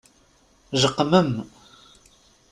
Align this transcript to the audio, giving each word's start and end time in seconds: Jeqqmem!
Jeqqmem! 0.81 1.31